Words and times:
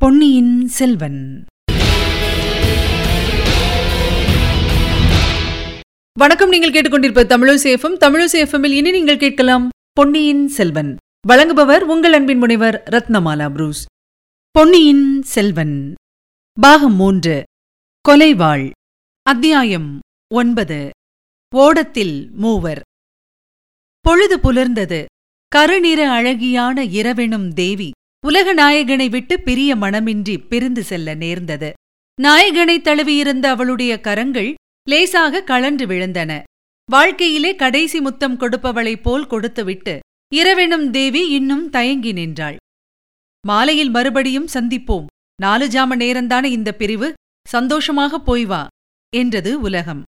பொன்னியின் 0.00 0.68
செல்வன். 0.68 1.44
வணக்கம் 6.18 6.48
நீங்கள் 6.48 6.70
கேட்டுக்கொண்டிருப்ப 6.70 7.24
தமிழசேஃபம் 7.24 7.96
தமிழசேஃபமில் 8.00 8.70
இனி 8.70 8.90
நீங்கள் 8.90 9.18
கேட்கலாம் 9.18 9.68
பொன்னியின் 9.92 10.48
செல்வன். 10.48 10.96
வழங்குபவர் 11.28 11.78
உங்கள் 11.78 12.12
அன்பின் 12.12 12.38
முனைவர் 12.38 12.82
ரத்னமாலா 12.90 13.50
புரூஸ். 13.50 13.84
பொன்னியின் 14.50 15.22
செல்வன். 15.22 15.94
பாகம் 16.60 16.94
மூன்று. 16.94 17.42
கொலைவாள். 18.08 18.70
அத்தியாயம் 19.22 20.00
ஒன்பது. 20.34 20.90
ஓடத்தில் 21.54 22.30
மூவர். 22.30 22.80
பொழுது 24.00 24.40
புலர்ந்தது. 24.40 25.04
கருநிற 25.48 26.22
அழகியான 26.22 26.84
இரவெனும் 26.84 27.48
தேவி. 27.48 27.90
உலக 28.26 28.52
நாயகனை 28.52 29.08
விட்டு 29.08 29.40
பிரிய 29.40 29.76
மனமின்றி 29.76 30.48
பிரிந்து 30.48 30.82
செல்ல 30.82 31.14
நேர்ந்தது. 31.14 31.72
நாயகனை 32.22 32.80
தழுவியிருந்த 32.80 33.46
அவளுடைய 33.48 34.00
கரங்கள் 34.00 34.54
லேசாக 34.88 35.42
கழன்று 35.42 35.86
விழுந்தன. 35.86 36.42
வாழ்க்கையிலே 36.90 37.54
கடைசி 37.54 38.00
முத்தம் 38.00 38.36
கொடுப்பவளைப் 38.36 39.02
போல் 39.02 39.26
கொடுத்துவிட்டு 39.26 39.94
இரவெனும் 40.34 40.90
தேவி 40.90 41.22
இன்னும் 41.28 41.70
தயங்கி 41.70 42.12
நின்றாள். 42.12 42.56
மாலையில் 43.46 43.90
மறுபடியும் 43.90 44.48
சந்திப்போம். 44.54 45.06
நாலு 45.42 45.66
ஜாம 45.66 45.96
நேரந்தான 45.96 46.44
இந்த 46.44 46.70
பிரிவு? 46.74 47.12
சந்தோஷமாக 47.48 48.18
போய் 48.18 48.44
வா 48.44 48.66
என்றது 49.16 49.60
உலகம். 49.60 50.02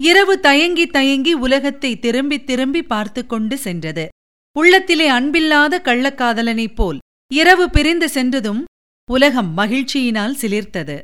இரவு 0.00 0.40
தயங்கி 0.40 0.86
தயங்கி 0.86 1.32
உலகத்தை 1.46 1.98
திரும்பி 1.98 2.44
திரும்பி 2.44 2.82
பார்த்து 2.82 3.26
கொண்டு 3.26 3.56
சென்றது. 3.58 4.08
உள்ளத்திலே 4.56 5.10
அன்பில்லாத 5.10 5.74
கள்ளக்காதலனைப் 5.88 6.74
போல் 6.74 6.98
இரவு 7.30 7.70
பிரிந்து 7.70 8.08
சென்றதும் 8.08 8.62
உலகம் 9.08 9.58
மகிழ்ச்சியினால் 9.58 10.34
சிலிர்த்தது. 10.40 10.96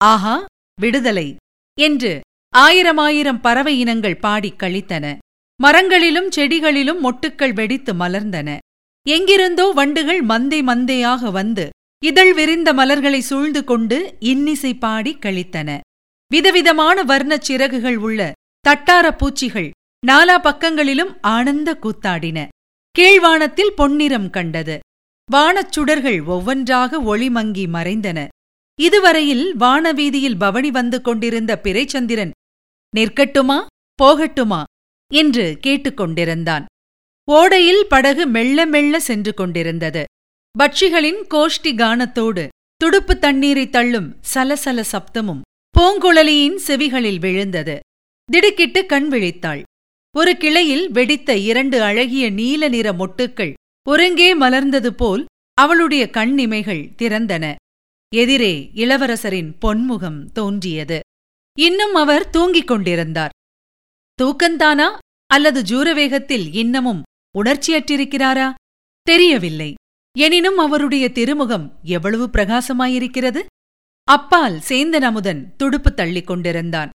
ஆஹா 0.00 0.36
விடுதலை! 0.78 1.28
என்று 1.78 2.12
ஆயிரமாயிரம் 2.52 3.40
பறவை 3.40 3.78
இனங்கள் 3.80 4.18
பாடிக் 4.18 4.58
கழித்தன. 4.62 5.04
மரங்களிலும் 5.60 6.28
செடிகளிலும் 6.36 7.00
மொட்டுக்கள் 7.00 7.52
வெடித்து 7.52 7.94
மலர்ந்தன. 7.94 8.48
எங்கிருந்தோ 9.06 9.66
வண்டுகள் 9.72 10.22
மந்தை 10.24 10.60
மந்தையாக 10.62 11.30
வந்து 11.30 11.64
இதழ் 12.02 12.32
விரிந்த 12.32 12.72
மலர்களை 12.72 13.20
சூழ்ந்து 13.20 13.64
கொண்டு 13.64 13.98
இன்னிசை 14.22 14.72
பாடி 14.74 15.18
கழித்தன. 15.18 15.68
விதவிதமான 16.30 17.04
வர்ணச் 17.04 17.46
சிறகுகள் 17.48 17.96
உள்ள 17.96 18.20
தட்டார 18.64 19.06
பூச்சிகள் 19.16 19.70
நாலா 20.06 20.36
பக்கங்களிலும் 20.38 21.12
ஆனந்த 21.26 21.78
கூத்தாடின. 21.82 22.38
கீழ்வானத்தில் 22.94 23.76
பொன்னிறம் 23.76 24.30
கண்டது. 24.30 24.76
வானச் 25.30 25.72
சுடர்கள் 25.72 26.24
ஒவ்வொன்றாக 26.24 27.16
ஒளிமங்கி 27.16 27.66
மறைந்தன. 27.66 28.28
இதுவரையில் 28.80 29.56
வானவீதியில் 29.56 30.38
பவனி 30.38 30.70
வந்து 30.70 31.00
கொண்டிருந்த 31.00 31.60
பிறைச்சந்திரன் 31.62 32.30
நிற்கட்டுமா? 32.96 33.66
போகட்டுமா? 34.02 34.62
என்று 35.14 35.58
கேட்டுக்கொண்டிருந்தான் 35.66 36.64
ஓடையில் 37.32 37.82
படகு 37.88 38.26
மெல்ல 38.26 38.66
மெல்ல 38.66 39.00
சென்று 39.00 39.34
கொண்டிருந்தது. 39.34 40.04
பட்சிகளின் 40.58 41.20
கோஷ்டி 41.34 41.74
கானத்தோடு 41.74 42.48
துடுப்பு 42.76 43.18
தண்ணீரை 43.18 43.70
தள்ளும் 43.70 44.20
சலசல 44.34 44.84
சப்தமும் 44.92 45.40
பூங்குழலியின் 45.78 46.58
செவிகளில் 46.66 47.18
விழுந்தது. 47.18 47.80
திடுக்கிட்டு 48.32 48.86
கண் 48.86 49.12
விழித்தாள். 49.12 49.62
ஒரு 50.16 50.36
கிளையில் 50.36 50.90
வெடித்த 50.90 51.36
இரண்டு 51.36 51.82
அழகிய 51.82 52.30
நீல 52.30 52.68
நிற 52.68 52.92
மொட்டுக்கள் 52.92 53.52
ஒருங்கே 53.88 54.38
மலர்ந்தது 54.38 54.86
போல் 54.86 55.24
அவளுடைய 55.54 56.10
கண்ணிமைகள் 56.10 56.92
திறந்தன. 56.96 57.54
எதிரே 58.14 58.70
இளவரசரின் 58.74 59.54
பொன்முகம் 59.60 60.32
தோன்றியது. 60.32 61.00
இன்னும் 61.58 61.94
அவர் 61.94 62.30
தூங்கிக் 62.30 62.66
கொண்டிருந்தார். 62.66 63.30
தூக்கந்தானா? 64.22 64.98
அல்லது 65.26 65.62
ஜூரவேகத்தில் 65.62 66.54
இன்னமும் 66.54 67.02
உணர்ச்சியற்றிருக்கிறாரா? 67.38 68.54
தெரியவில்லை. 69.02 69.74
எனினும் 70.18 70.58
அவருடைய 70.58 71.12
திருமுகம் 71.12 71.78
எவ்வளவு 71.82 72.30
பிரகாசமாயிருக்கிறது? 72.32 73.42
அப்பால் 74.04 74.60
சேந்தன் 74.68 75.02
அமுதன் 75.02 75.56
துடுப்பு 75.56 75.94
தள்ளிக் 75.94 76.26
கொண்டிருந்தான். 76.26 76.90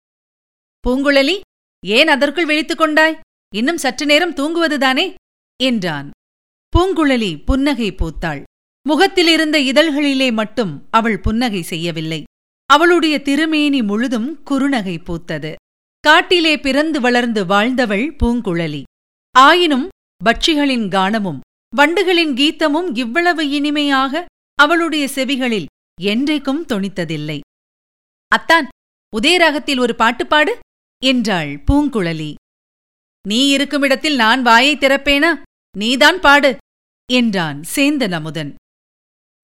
பூங்குழலி 0.89 1.41
ஏன் 1.87 2.09
அதற்குள் 2.09 2.47
விழித்துக் 2.47 2.79
கொண்டாய்? 2.79 3.21
இன்னும் 3.55 3.79
சற்று 3.79 4.07
நேரம் 4.07 4.35
தூங்குவதுதானே? 4.35 5.15
என்றான். 5.63 6.11
பூங்குழலி 6.77 7.45
புன்னகை 7.45 7.93
பூத்தாள். 7.93 8.43
முகத்திலிருந்த 8.89 9.59
இதழ்களிலே 9.59 10.33
மட்டும் 10.33 10.87
அவள் 10.91 11.19
புன்னகை 11.21 11.63
செய்யவில்லை. 11.63 12.23
அவளுடைய 12.67 13.23
திருமேனி 13.23 13.83
முழுதும் 13.83 14.43
குறுநகை 14.51 14.97
பூத்தது. 14.99 15.55
காட்டிலே 16.01 16.59
பிறந்து 16.59 17.01
வளர்ந்து 17.01 17.47
வாழ்ந்தவள் 17.47 18.17
பூங்குழலி. 18.23 18.83
ஆயினும் 19.35 19.89
பட்சிகளின் 20.25 20.87
கானமும் 20.89 21.41
வண்டுகளின் 21.77 22.35
கீதமும் 22.35 22.97
இவ்வளவு 22.99 23.49
இனிமையாக 23.49 24.25
அவளுடைய 24.55 25.09
செவிகளில் 25.15 25.67
என்றைக்கும் 26.01 26.63
தொனித்ததில்லை. 26.69 27.41
அத்தான் 28.29 28.69
உதயராகத்தில் 29.17 29.79
ஒரு 29.79 29.95
பாட்டுப்பாடு 29.95 30.59
என்றாள் 31.03 31.63
பூங்குழலி. 31.71 32.35
நீ 33.29 33.57
இருக்குமிடத்தில் 33.57 34.17
நான் 34.17 34.43
வாயை 34.43 34.77
திறப்பேனா? 34.77 35.31
நீதான் 35.77 36.21
பாடு 36.21 36.57
என்றான் 37.13 37.59
சேந்தன் 37.75 38.13
அமுதன். 38.13 38.55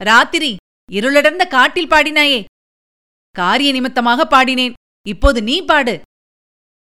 ராத்திரி 0.05 0.57
இருளடர்ந்த 0.93 1.47
காட்டில் 1.47 1.89
பாடினாயே. 1.89 2.45
காரிய 3.31 3.73
நிமித்தமாக 3.73 4.25
பாடினேன். 4.25 4.73
இப்போது 5.09 5.43
நீ 5.43 5.57
பாடு. 5.65 6.01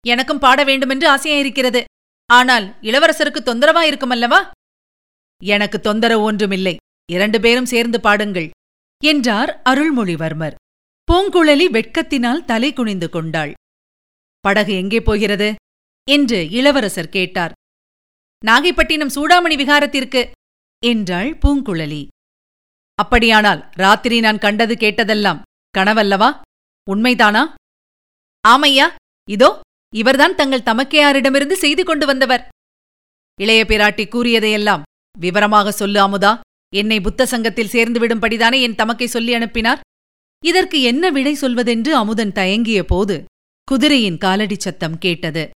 எனக்கும் 0.06 0.38
பாட 0.38 0.64
வேண்டுமென்று 0.64 1.06
ஆசையாயிருக்கிறது 1.10 1.84
ஆனால் 2.30 2.66
இளவரசருக்கு 2.80 3.40
தொந்தரவாயிருக்குமல்லவா 3.44 4.40
எனக்கு 5.42 5.80
தொந்தரவு 5.80 6.22
ஒன்றுமில்லை. 6.22 6.76
இரண்டு 7.12 7.40
பேரும் 7.40 7.70
சேர்ந்து 7.72 8.00
பாடுங்கள் 8.00 8.50
என்றார் 9.04 9.62
அருள்மொழிவர்மர். 9.64 10.54
பூங்குழலி 11.08 11.66
வெட்கத்தினால் 11.76 12.44
தலை 12.44 12.72
குனிந்து 12.72 13.10
கொண்டாள். 13.10 13.52
படகு 14.40 14.72
எங்கே 14.74 15.00
போகிறது? 15.00 15.54
என்று 16.08 16.50
இளவரசர் 16.50 17.08
கேட்டார். 17.08 17.52
நாகைப்பட்டினம் 18.44 19.14
சூடாமணி 19.14 19.56
விகாரத்திற்கு 19.60 20.30
என்றாள் 20.82 21.30
பூங்குழலி. 21.42 22.08
அப்படியானால் 22.94 23.70
ராத்திரி 23.74 24.20
நான் 24.20 24.38
கண்டது 24.38 24.74
கேட்டதெல்லாம் 24.74 25.42
கனவல்லவா? 25.78 26.40
உண்மைதானா? 26.90 27.42
ஆமையா 28.44 28.86
இதோ 29.28 29.60
இவர்தான் 29.94 30.34
தங்கள் 30.34 30.66
தமக்கையாரிடமிருந்து 30.68 31.52
செய்து 31.52 31.84
கொண்டு 31.84 32.06
வந்தவர். 32.06 32.48
இளைய 33.40 33.64
பிராட்டி 33.64 34.04
கூறியதையெல்லாம் 34.08 34.82
விவரமாக 35.18 35.72
சொல்லு 35.72 36.08
அமுதா 36.08 36.40
என்னை 36.72 37.00
புத்த 37.00 37.26
சங்கத்தில் 37.26 37.72
சேர்ந்து 37.74 37.98
விடும்படிதானே 38.00 38.60
என் 38.60 38.74
தமக்கை 38.74 39.06
சொல்லி 39.06 39.34
அனுப்பினார்? 39.34 39.80
இதற்கு 40.44 40.82
என்ன 40.82 41.10
விடை 41.10 41.36
சொல்வதென்று 41.40 41.92
அமுதன் 41.92 42.32
தயங்கிய 42.32 42.80
போது 42.82 43.24
குதிரையின் 43.68 44.18
காலடி 44.18 44.56
சத்தம் 44.58 44.98
கேட்டது. 44.98 45.50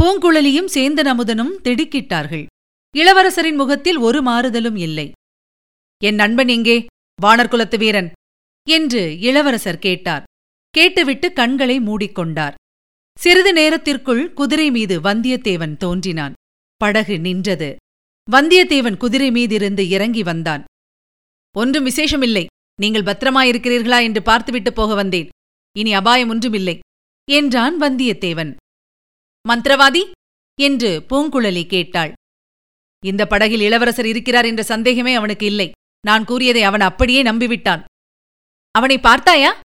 பூங்குழலியும் 0.00 0.68
சேந்தன் 0.74 1.10
அமுதனும் 1.12 1.52
திடுக்கிட்டார்கள். 1.64 2.46
இளவரசரின் 2.94 3.54
முகத்தில் 3.54 3.98
ஒரு 3.98 4.20
மாறுதலும் 4.22 4.76
இல்லை. 4.76 5.12
என் 5.98 6.14
நண்பன் 6.14 6.48
எங்கே? 6.48 6.86
வானர்குலத்து 7.22 7.78
வீரன்! 7.78 8.10
என்று 8.66 9.20
இளவரசர் 9.20 9.78
கேட்டார். 9.78 10.22
கேட்டுவிட்டு 10.74 11.32
கண்களை 11.32 11.80
மூடிக்கொண்டார். 11.80 12.54
சிறிது 13.18 13.52
நேரத்திற்குள் 13.52 14.32
குதிரை 14.32 14.70
மீது 14.70 15.00
வந்தியத்தேவன் 15.00 15.76
தோன்றினான். 15.76 16.32
படகு 16.76 17.18
நின்றது. 17.18 17.76
வந்தியத்தேவன் 18.28 18.96
குதிரை 18.96 19.30
மீதிருந்து 19.30 19.80
இறங்கி 19.88 20.22
வந்தான். 20.22 20.64
ஒன்றும் 21.56 21.86
விசேஷமில்லை. 21.86 22.46
நீங்கள் 22.80 23.02
பத்திரமாயிருக்கிறீர்களா 23.02 24.02
என்று 24.02 24.22
பார்த்துவிட்டு 24.22 24.72
போக 24.72 24.94
வந்தேன். 24.94 25.28
இனி 25.76 25.92
அபாயம் 25.92 26.28
ஒன்றுமில்லை 26.28 26.76
என்றான் 27.28 27.80
வந்தியத்தேவன். 27.80 28.52
மந்திரவாதி? 29.48 30.10
என்று 30.60 31.06
பூங்குழலி 31.10 31.66
கேட்டாள். 31.66 32.12
இந்த 33.04 33.26
படகில் 33.26 33.60
இளவரசர் 33.60 34.06
இருக்கிறார் 34.06 34.44
என்ற 34.44 34.62
சந்தேகமே 34.62 35.14
அவனுக்கு 35.14 35.46
இல்லை. 35.46 35.70
நான் 36.06 36.24
கூறியதை 36.24 36.62
அவன் 36.62 36.80
அப்படியே 36.80 37.22
நம்பிவிட்டான். 37.22 37.84
அவனை 38.70 38.98
பார்த்தாயா? 38.98 39.60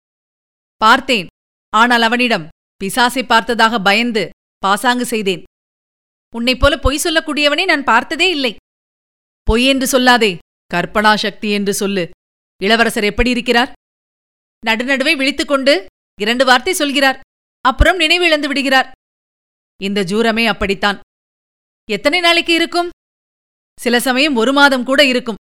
பார்த்தேன். 0.77 1.27
ஆனால் 1.71 2.03
அவனிடம் 2.03 2.49
பிசாசை 2.85 3.23
பார்த்ததாக 3.27 3.79
பயந்து 3.79 4.31
பாசாங்கு 4.59 5.07
செய்தேன். 5.07 5.43
உன்னைப் 6.37 6.61
போல 6.61 6.79
பொய் 6.79 7.01
சொல்லக்கூடியவனை 7.05 7.65
நான் 7.65 7.85
பார்த்ததே 7.85 8.31
இல்லை. 8.31 8.57
பொய் 9.43 9.65
என்று 9.65 9.99
சொல்லாதே. 9.99 10.39
கற்பனா 10.75 11.15
சக்தி 11.15 11.51
என்று 11.51 11.75
சொல்லு. 11.75 12.11
இளவரசர் 12.63 13.05
எப்படி 13.05 13.31
இருக்கிறார்? 13.31 13.73
நடுநடுவே 14.67 15.17
விழித்துக்கொண்டு 15.17 15.87
இரண்டு 16.21 16.45
வார்த்தை 16.45 16.75
சொல்கிறார். 16.75 17.21
அப்புறம் 17.61 17.99
நினைவிழந்து 17.99 18.47
விடுகிறார். 18.47 18.91
இந்த 19.83 20.05
ஜூரமே 20.05 20.47
அப்படித்தான். 20.47 21.01
எத்தனை 21.91 22.21
நாளைக்கு 22.21 22.55
இருக்கும்? 22.55 22.91
சில 23.81 24.01
சமயம் 24.01 24.37
ஒரு 24.37 24.53
மாதம் 24.53 24.85
கூட 24.85 25.05
இருக்கும். 25.05 25.37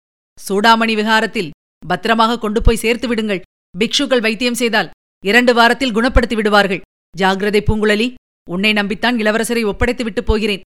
சூடாமணி 0.50 0.96
விகாரத்தில் 0.96 1.50
பத்திரமாக 1.88 2.40
கொண்டு 2.40 2.62
போய் 2.62 2.76
சேர்த்து 2.76 3.08
விடுங்கள். 3.08 3.42
பிக்ஷுக்கள் 3.80 4.22
வைத்தியம் 4.22 4.54
செய்தால் 4.54 4.90
இரண்டு 5.26 5.54
வாரத்தில் 5.54 5.96
குணப்படுத்தி 5.96 6.36
விடுவார்கள். 6.36 6.82
ஜாகிரதை 7.18 7.64
பூங்குழலி 7.68 8.14
உன்னை 8.50 8.74
நம்பித்தான் 8.74 9.20
இளவரசரை 9.20 9.66
ஒப்படைத்து 9.66 10.04
விட்டு 10.04 10.24
போகிறேன். 10.24 10.62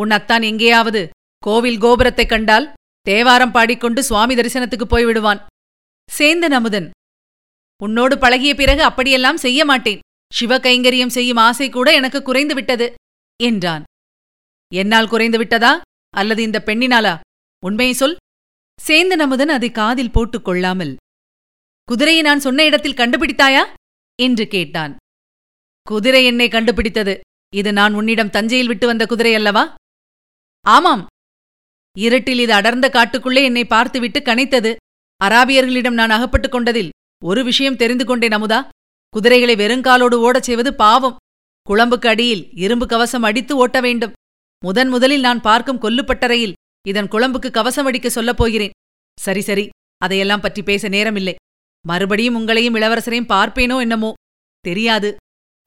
உன் 0.00 0.10
அத்தான் 0.10 0.42
எங்கேயாவது 0.42 1.10
கோவில் 1.38 1.82
கோபுரத்தைக் 1.82 2.28
கண்டால் 2.28 2.72
தேவாரம் 3.00 3.52
பாடிக்கொண்டு 3.52 4.02
சுவாமி 4.02 4.34
தரிசனத்துக்கு 4.34 4.82
போய்விடுவான் 4.90 5.46
சேந்தன் 6.18 6.52
அமுதன் 6.52 6.90
உன்னோடு 7.82 8.18
பழகிய 8.18 8.54
பிறகு 8.54 8.82
அப்படியெல்லாம் 8.82 9.36
செய்ய 9.36 9.64
மாட்டேன். 9.64 9.98
சிவ 10.32 10.58
கைங்கரியம் 10.58 11.06
செய்யும் 11.06 11.36
ஆசை 11.36 11.70
கூட 11.70 11.92
எனக்கு 11.92 12.22
குறைந்து 12.22 12.54
விட்டது. 12.54 12.94
என்றான். 13.42 13.84
என்னால் 14.74 15.08
குறைந்து 15.08 15.38
விட்டதா? 15.38 15.80
அல்லது 16.16 16.42
இந்த 16.42 16.62
பெண்ணினாலா? 16.66 17.20
உண்மையை 17.64 17.94
சொல். 17.94 18.16
சேந்த 18.88 19.14
நமுதன் 19.16 19.52
அதை 19.56 19.70
காதில் 19.70 20.10
போட்டுக் 20.10 20.44
கொள்ளாமல் 20.44 20.96
குதிரையை 21.84 22.22
நான் 22.22 22.40
சொன்ன 22.40 22.64
இடத்தில் 22.64 22.94
கண்டுபிடித்தாயா? 22.94 23.62
என்று 24.22 24.46
கேட்டான். 24.46 24.96
குதிரை 25.82 26.24
என்னை 26.24 26.48
கண்டுபிடித்தது. 26.48 27.20
இது 27.54 27.72
நான் 27.72 27.94
உன்னிடம் 27.94 28.30
தஞ்சையில் 28.30 28.66
விட்டு 28.66 28.86
வந்த 28.86 29.06
குதிரை 29.06 29.34
அல்லவா? 29.34 29.74
ஆமாம். 30.66 31.06
இருட்டில் 31.98 32.38
இது 32.38 32.52
அடர்ந்த 32.52 32.88
காட்டுக்குள்ளே 32.88 33.42
என்னை 33.42 33.64
பார்த்துவிட்டு 33.64 34.20
கனைத்தது. 34.20 34.76
அராபியர்களிடம் 35.24 35.92
நான் 35.92 36.10
அகப்பட்டுக் 36.10 36.52
கொண்டதில் 36.52 36.90
ஒரு 37.24 37.44
விஷயம் 37.44 37.76
தெரிந்து 37.76 38.04
கொண்டேன் 38.04 38.30
அமுதா 38.30 38.68
குதிரைகளை 39.08 39.54
வெறுங்காலோடு 39.54 40.14
ஓடச் 40.14 40.42
செய்வது 40.42 40.74
பாவம். 40.74 41.16
குழம்புக்கு 41.70 42.06
அடியில் 42.06 42.50
இரும்பு 42.54 42.86
கவசம் 42.86 43.22
அடித்து 43.22 43.56
ஓட்ட 43.56 43.80
வேண்டும். 43.80 44.12
முதன் 44.64 44.88
முதலில் 44.88 45.20
நான் 45.20 45.40
பார்க்கும் 45.40 45.82
கொல்லுப்பட்டறையில் 45.82 46.52
இதன் 46.88 47.08
குழம்புக்கு 47.08 47.50
கவசம் 47.50 47.86
அடிக்க 47.86 48.08
சொல்லப் 48.08 48.36
போகிறேன். 48.36 48.70
சரி 49.20 49.40
சரி 49.40 49.68
அதையெல்லாம் 49.96 50.40
பற்றி 50.40 50.62
பேச 50.62 50.88
நேரமில்லை. 50.88 51.34
மறுபடியும் 51.86 52.36
உங்களையும் 52.36 52.74
இளவரசரையும் 52.74 53.28
பார்ப்பேனோ 53.28 53.80
என்னமோ? 53.80 54.12
தெரியாது. 54.60 55.16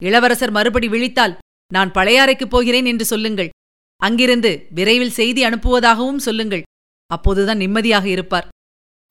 இளவரசர் 0.02 0.50
மறுபடி 0.50 0.88
விழித்தால் 0.88 1.36
நான் 1.72 1.90
பழையாறைக்குப் 1.90 2.50
போகிறேன் 2.50 2.84
என்று 2.84 3.04
சொல்லுங்கள். 3.04 3.48
அங்கிருந்து 3.96 4.66
விரைவில் 4.70 5.10
செய்தி 5.10 5.44
அனுப்புவதாகவும் 5.44 6.16
சொல்லுங்கள். 6.16 6.62
அப்போதுதான் 7.06 7.56
நிம்மதியாக 7.56 8.08
இருப்பார். 8.08 8.48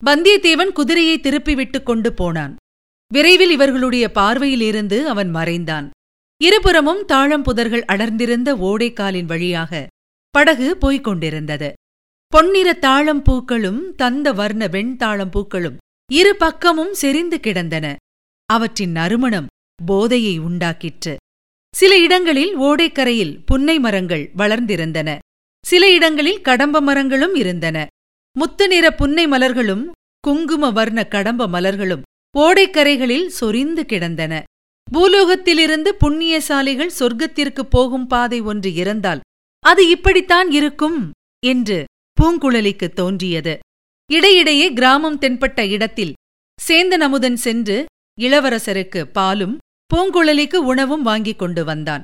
வந்தியத்தேவன் 0.04 0.72
குதிரையை 0.72 1.20
திருப்பி 1.20 1.54
விட்டுக் 1.54 1.86
கொண்டு 1.86 2.12
போனான். 2.12 2.56
விரைவில் 3.12 3.50
இவர்களுடைய 3.50 4.10
பார்வையிலிருந்து 4.14 5.02
அவன் 5.02 5.30
மறைந்தான். 5.30 5.90
இருபுறமும் 6.40 7.04
தாழம் 7.04 7.44
புதர்கள் 7.44 7.84
அடர்ந்திருந்த 7.84 8.54
ஓடைக்காலின் 8.54 9.24
வழியாக 9.24 9.86
படகு 10.30 10.76
போய்க் 10.76 11.04
கொண்டிருந்தது 11.04 11.72
பொன்னிற 12.32 12.72
தாழம் 12.72 13.22
பூக்களும் 13.22 13.94
தந்த 13.94 14.32
வர்ண 14.32 14.66
வெண்தாழம் 14.66 15.30
பூக்களும் 15.30 15.76
இரு 16.12 16.36
பக்கமும் 16.36 16.94
செறிந்து 16.94 17.40
கிடந்தன. 17.40 17.86
அவற்றின் 18.46 18.90
நறுமணம் 18.90 19.46
போதையை 19.86 20.40
உண்டாக்கிற்று. 20.40 21.14
சில 21.74 21.98
இடங்களில் 21.98 22.58
ஓடைக்கரையில் 22.58 23.34
புன்னை 23.44 23.78
மரங்கள் 23.78 24.24
வளர்ந்திருந்தன. 24.36 25.18
சில 25.64 25.92
இடங்களில் 25.92 26.40
கடம்ப 26.40 26.80
மரங்களும் 26.80 27.34
இருந்தன. 27.34 27.86
முத்து 28.36 28.68
நிற 28.68 28.86
புன்னை 28.90 29.26
மலர்களும் 29.26 29.84
குங்கும 30.20 30.70
வர்ண 30.70 31.00
கடம்ப 31.06 31.46
மலர்களும் 31.46 32.04
ஓடைக்கரைகளில் 32.38 33.26
சொரிந்து 33.26 33.86
கிடந்தன. 33.86 34.42
பூலோகத்திலிருந்து 34.94 35.90
புண்ணியசாலிகள் 36.00 36.96
சொர்க்கத்திற்குப் 36.98 37.70
போகும் 37.70 38.06
பாதை 38.06 38.40
ஒன்று 38.40 38.72
இருந்தால் 38.72 39.20
அது 39.64 39.88
இப்படித்தான் 39.88 40.50
இருக்கும் 40.50 41.10
என்று 41.46 41.84
பூங்குழலிக்கு 42.20 42.88
தோன்றியது. 42.88 43.58
இடையிடையே 44.12 44.72
கிராமம் 44.72 45.18
தென்பட்ட 45.18 45.68
இடத்தில் 45.68 46.12
சேந்தன் 46.58 47.04
அமுதன் 47.06 47.36
சென்று 47.36 47.84
இளவரசருக்கு 48.20 49.02
பாலும் 49.02 49.58
பூங்குழலிக்கு 49.90 50.56
உணவும் 50.56 51.02
வாங்கிக் 51.02 51.38
கொண்டு 51.38 51.64
வந்தான். 51.64 52.02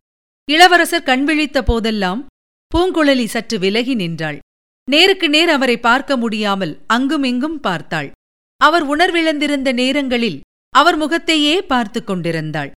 இளவரசர் 0.50 1.02
கண்விழித்த 1.02 1.62
போதெல்லாம் 1.62 2.26
பூங்குழலி 2.72 3.24
சற்று 3.24 3.58
விலகி 3.58 3.94
நின்றாள். 3.94 4.38
நேருக்கு 4.90 5.28
நேர் 5.28 5.48
அவரை 5.48 5.76
பார்க்க 5.78 6.16
முடியாமல் 6.16 6.74
அங்குமிங்கும் 6.86 7.60
பார்த்தாள். 7.60 8.10
அவர் 8.60 8.86
உணர்விழந்திருந்த 8.86 9.72
நேரங்களில் 9.72 10.40
அவர் 10.74 10.96
முகத்தையே 10.96 11.62
பார்த்துக் 11.62 12.06
கொண்டிருந்தாள். 12.06 12.70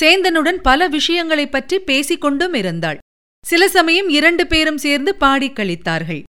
சேந்தனுடன் 0.00 0.56
பல 0.56 0.88
விஷயங்களைப் 0.88 1.52
பற்றி 1.52 1.78
பேசிக் 1.78 2.20
கொண்டும் 2.20 2.54
இருந்தாள். 2.54 2.98
சில 3.46 3.68
சமயம் 3.68 4.08
இரண்டு 4.08 4.46
பேரும் 4.46 4.78
சேர்ந்து 4.78 5.14
பாடிக் 5.14 5.58
கழித்தார்கள். 5.58 6.22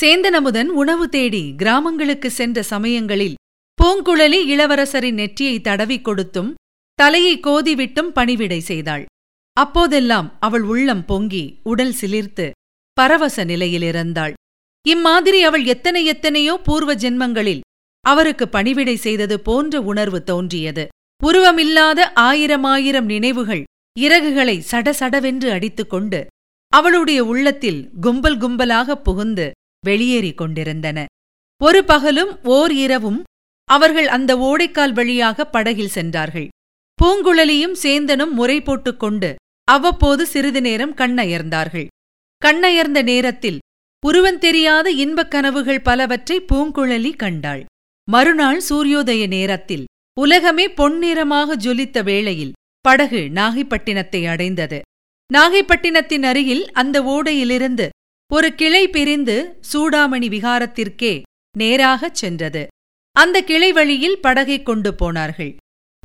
சேந்தனமுதன் 0.00 0.66
உணவு 0.66 1.08
தேடி 1.08 1.54
கிராமங்களுக்கு 1.56 2.30
சென்ற 2.30 2.62
சமயங்களில் 2.62 3.34
பூங்குழலி 3.82 4.46
இளவரசரின் 4.46 5.12
நெற்றியை 5.12 5.60
தடவிக் 5.60 6.04
கொடுத்தும் 6.04 6.54
தலையை 6.94 7.40
கோதிவிட்டும் 7.40 8.08
பணிவிடை 8.08 8.60
செய்தாள். 8.60 9.04
அப்போதெல்லாம் 9.52 10.36
அவள் 10.40 10.62
உள்ளம் 10.62 11.04
பொங்கி 11.04 11.60
உடல் 11.62 11.94
சிலிர்த்து 12.00 12.50
பரவச 12.92 13.44
நிலையிலிருந்தாள். 13.44 14.32
இம்மாதிரி 14.88 15.42
அவள் 15.42 15.64
எத்தனை 15.64 16.04
எத்தனையோ 16.04 16.60
பூர்வ 16.64 16.94
ஜென்மங்களில் 16.94 17.60
அவருக்கு 18.04 18.48
பணிவிடை 18.48 18.96
செய்தது 18.96 19.40
போன்ற 19.40 19.80
உணர்வு 19.80 20.22
தோன்றியது. 20.22 20.88
உருவமில்லாத 21.24 22.00
ஆயிரமாயிரம் 22.14 23.04
நினைவுகள் 23.04 23.64
இறகுகளை 24.00 24.62
சடசடவென்று 24.70 25.50
அடித்துக்கொண்டு 25.50 26.26
அவளுடைய 26.68 27.24
உள்ளத்தில் 27.24 27.90
கும்பல் 28.00 28.38
கும்பலாகப் 28.38 29.04
புகுந்து 29.04 29.50
வெளியேறிக் 29.86 30.36
கொண்டிருந்தன. 30.36 31.04
ஒரு 31.62 31.84
பகலும் 31.84 32.44
ஓர் 32.44 32.72
இரவும் 32.72 33.22
அவர்கள் 33.64 34.08
அந்த 34.08 34.36
ஓடைக்கால் 34.36 34.92
வழியாக 34.92 35.44
படகில் 35.44 35.88
சென்றார்கள். 35.88 36.48
பூங்குழலியும் 37.02 37.76
சேந்தனும் 37.82 38.30
முறை 38.30 38.62
போட்டுக் 38.62 39.00
கொண்டு 39.00 39.34
அவ்வப்போது 39.64 40.26
சிறிது 40.26 40.60
நேரம் 40.60 40.94
கண்ணயர்ந்தார்கள். 40.94 41.86
கண்ணயர்ந்த 42.46 43.02
நேரத்தில் 43.02 43.58
உருவந்தெரியாத 44.06 44.86
இன்பக் 44.86 45.30
கனவுகள் 45.30 45.80
பலவற்றை 45.80 46.40
பூங்குழலி 46.40 47.16
கண்டாள். 47.16 47.64
மறுநாள் 48.10 48.62
சூரியோதய 48.68 49.26
நேரத்தில் 49.26 49.84
உலகமே 50.20 50.68
பொன்னிறமாக 50.68 51.56
ஜொலித்த 51.56 52.04
வேளையில் 52.04 52.52
படகு 52.80 53.18
நாகைப்பட்டினத்தை 53.34 54.28
அடைந்தது. 54.28 54.80
நாகைப்பட்டினத்தின் 55.34 56.22
அருகில் 56.22 56.72
அந்த 56.72 57.02
ஓடையிலிருந்து 57.02 57.88
ஒரு 58.32 58.54
கிளை 58.54 58.88
பிரிந்து 58.88 59.60
சூடாமணி 59.72 60.28
விகாரத்திற்கே 60.28 61.22
நேராகச் 61.58 62.14
சென்றது. 62.14 62.66
அந்த 63.12 63.42
கிளை 63.42 63.72
வழியில் 63.72 64.20
படகைக் 64.20 64.66
கொண்டு 64.66 64.94
போனார்கள். 64.94 65.56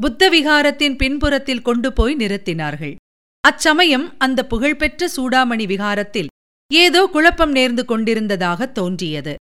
புத்த 0.01 0.29
விகாரத்தின் 0.29 0.95
பின்புறத்தில் 0.95 1.61
கொண்டு 1.61 1.93
போய் 1.93 2.15
நிறுத்தினார்கள். 2.15 2.95
அச்சமயம் 3.39 4.15
அந்த 4.17 4.47
புகழ்பெற்ற 4.47 5.09
சூடாமணி 5.17 5.65
விகாரத்தில் 5.65 6.27
ஏதோ 6.73 7.05
குழப்பம் 7.05 7.53
நேர்ந்து 7.53 7.85
கொண்டிருந்ததாக 7.85 8.67
தோன்றியது. 8.67 9.35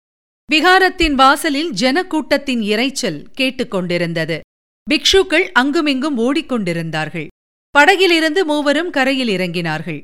விகாரத்தின் 0.52 1.12
வாசலில் 1.12 1.70
ஜனக்கூட்டத்தின் 1.70 2.60
இரைச்சல் 2.60 3.24
கேட்டுக்கொண்டிருந்தது. 3.40 4.40
பிக்ஷுக்கள் 4.90 5.48
அங்குமிங்கும் 5.52 6.18
ஓடிக்கொண்டிருந்தார்கள். 6.18 7.26
படகிலிருந்து 7.70 8.44
மூவரும் 8.44 8.90
கரையில் 8.90 9.28
இறங்கினார்கள். 9.28 10.00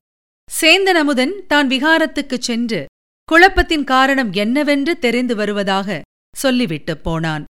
சேந்தன் 0.60 0.98
அமுதன் 0.98 1.46
தான் 1.46 1.68
விகாரத்துக்குச் 1.68 2.40
சென்று 2.40 2.86
குழப்பத்தின் 3.24 3.84
காரணம் 3.84 4.32
என்னவென்று 4.32 4.98
தெரிந்து 4.98 5.36
வருவதாக 5.36 6.02
சொல்லிவிட்டுப் 6.36 7.04
போனான். 7.04 7.44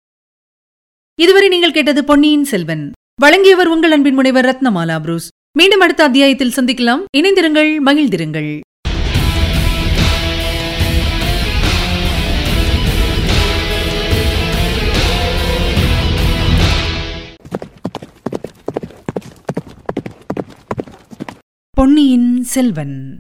இதுவரை 1.20 1.48
நீங்கள் 1.48 1.72
கேட்டது 1.72 2.04
பொன்னியின் 2.04 2.44
செல்வன். 2.44 2.92
வழங்கியவர் 3.22 3.68
உங்கள் 3.68 3.92
அன்பின் 3.92 4.14
முனைவர் 4.14 4.46
ரத்னமாலா 4.46 5.00
புரூஸ். 5.00 5.28
மீண்டும் 5.58 5.80
அடுத்த 5.80 6.04
அத்தியாயத்தில் 6.04 6.54
சந்திக்கலாம். 6.56 7.04
இணைந்திருங்கள் 7.18 7.80
மகிழ்ந்திருங்கள். 7.86 8.60
பொன்னியின் 21.84 22.44
செல்வன். 22.44 23.20